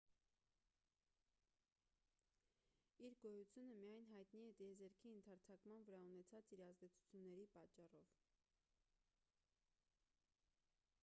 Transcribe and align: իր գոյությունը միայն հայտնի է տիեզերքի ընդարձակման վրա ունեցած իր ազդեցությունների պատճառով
իր 3.07 3.17
գոյությունը 3.25 3.75
միայն 3.83 4.07
հայտնի 4.13 4.47
է 4.53 4.55
տիեզերքի 4.63 5.13
ընդարձակման 5.19 5.87
վրա 5.91 6.01
ունեցած 6.07 6.51
իր 6.57 6.65
ազդեցությունների 6.71 7.47
պատճառով 7.59 8.11